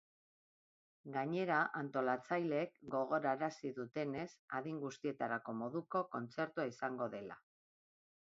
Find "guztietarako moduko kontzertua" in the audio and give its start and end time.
4.85-6.67